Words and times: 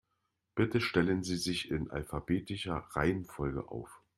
Bitte 0.55 0.81
stellen 0.81 1.21
Sie 1.23 1.37
sich 1.37 1.69
in 1.69 1.91
alphabetischer 1.91 2.87
Reihenfolge 2.95 3.69
auf. 3.69 4.01